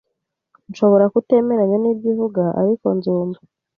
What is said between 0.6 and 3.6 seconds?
Nshobora kutemeranya nibyo uvuga, ariko nzumva